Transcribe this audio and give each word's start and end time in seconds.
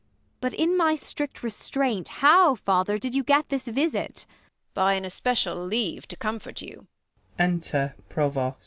But, 0.39 0.55
in 0.55 0.75
my 0.75 0.95
strict 0.95 1.43
Restraint, 1.43 2.07
how, 2.25 2.55
Father, 2.55 2.97
did 2.97 3.13
you 3.13 3.23
get 3.23 3.49
this 3.49 3.67
visit 3.67 4.25
1 4.73 4.73
Frl 4.73 4.73
Tho. 4.73 4.73
By 4.73 4.93
an 4.93 5.05
especial 5.05 5.63
leave 5.63 6.07
to 6.07 6.15
comfort 6.17 6.59
you. 6.63 6.87